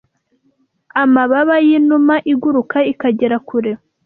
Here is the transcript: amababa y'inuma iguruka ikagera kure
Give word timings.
amababa 1.03 1.55
y'inuma 1.67 2.15
iguruka 2.31 2.77
ikagera 2.91 3.37
kure 3.47 3.71